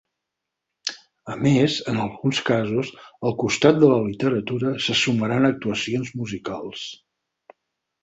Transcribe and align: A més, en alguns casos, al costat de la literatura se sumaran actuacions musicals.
A 1.33 1.35
més, 1.47 1.75
en 1.91 1.99
alguns 2.05 2.41
casos, 2.49 2.91
al 3.31 3.37
costat 3.45 3.79
de 3.85 3.93
la 3.95 4.01
literatura 4.09 4.75
se 4.89 4.99
sumaran 5.05 5.49
actuacions 5.55 6.15
musicals. 6.25 6.93